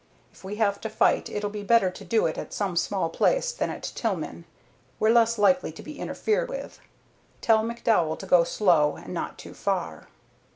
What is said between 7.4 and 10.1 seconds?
Tell McDowell to go slow and not too far."